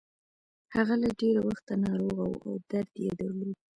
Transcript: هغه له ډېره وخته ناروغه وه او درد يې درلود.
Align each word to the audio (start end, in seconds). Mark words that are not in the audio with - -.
هغه 0.75 0.95
له 1.01 1.09
ډېره 1.19 1.41
وخته 1.47 1.73
ناروغه 1.83 2.23
وه 2.27 2.39
او 2.47 2.53
درد 2.69 2.93
يې 3.03 3.11
درلود. 3.19 3.57